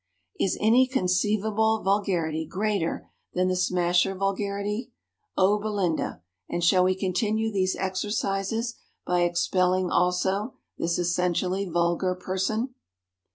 "Is 0.39 0.57
any 0.59 0.87
conceivable 0.87 1.83
vulgarity 1.83 2.43
greater 2.47 3.11
than 3.35 3.49
the 3.49 3.55
Smasher 3.55 4.15
vulgarity, 4.15 4.91
O 5.37 5.59
Belinda; 5.59 6.23
and 6.49 6.63
shall 6.63 6.83
we 6.83 6.95
continue 6.95 7.51
these 7.51 7.75
exercises 7.75 8.73
by 9.05 9.21
expelling 9.21 9.91
also 9.91 10.55
this 10.79 10.97
essentially 10.97 11.65
vulgar 11.69 12.15
person?" 12.15 12.73